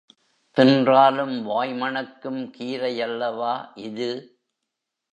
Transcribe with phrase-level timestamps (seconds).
[0.57, 3.53] தின்றாலும் வாய் மணக்கும் கீரையல்லவா
[3.81, 4.11] இது!